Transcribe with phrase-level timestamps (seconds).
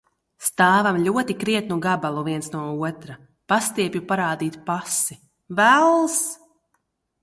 [0.43, 3.19] Stāvam ļoti krietnu gabalu viens no otra,
[3.55, 5.23] pastiepju parādīt pasi.
[5.63, 6.23] Vells!